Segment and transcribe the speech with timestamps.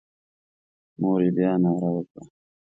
[0.99, 2.23] مور یې بیا ناره وکړه.